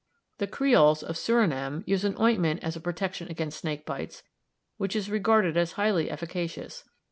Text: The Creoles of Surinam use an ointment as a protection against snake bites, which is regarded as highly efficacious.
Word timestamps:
The 0.39 0.47
Creoles 0.47 1.03
of 1.03 1.15
Surinam 1.15 1.83
use 1.85 2.03
an 2.03 2.17
ointment 2.19 2.63
as 2.63 2.75
a 2.75 2.81
protection 2.81 3.29
against 3.29 3.59
snake 3.59 3.85
bites, 3.85 4.23
which 4.77 4.95
is 4.95 5.11
regarded 5.11 5.55
as 5.57 5.73
highly 5.73 6.09
efficacious. 6.09 6.83